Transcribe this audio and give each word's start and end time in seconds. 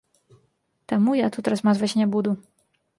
Таму 0.93 1.11
я 1.19 1.27
тут 1.37 1.53
размазваць 1.55 1.95
не 2.05 2.13
буду. 2.19 2.31